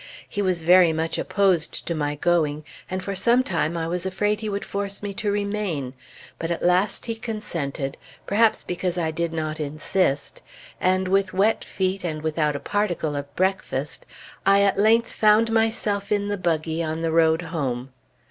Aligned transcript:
He 0.27 0.41
was 0.41 0.63
very 0.63 0.91
much 0.91 1.19
opposed 1.19 1.85
to 1.85 1.93
my 1.93 2.15
going; 2.15 2.63
and 2.89 3.03
for 3.03 3.13
some 3.13 3.43
time 3.43 3.77
I 3.77 3.87
was 3.87 4.03
afraid 4.03 4.41
he 4.41 4.49
would 4.49 4.65
force 4.65 5.03
me 5.03 5.13
to 5.13 5.31
remain; 5.31 5.93
but 6.39 6.49
at 6.49 6.63
last 6.65 7.05
he 7.05 7.13
consented, 7.13 7.97
perhaps 8.25 8.63
because 8.63 8.97
I 8.97 9.11
did 9.11 9.31
not 9.31 9.59
insist, 9.59 10.41
and 10.79 11.07
with 11.07 11.33
wet 11.33 11.63
feet 11.63 12.03
and 12.03 12.23
without 12.23 12.55
a 12.55 12.59
particle 12.59 13.15
of 13.15 13.31
breakfast, 13.35 14.07
I 14.43 14.61
at 14.63 14.79
length 14.79 15.13
found 15.13 15.51
myself 15.51 16.11
in 16.11 16.29
the 16.29 16.35
buggy 16.37 16.81
on 16.81 17.03
the 17.03 17.11
road 17.11 17.43
home. 17.43 17.93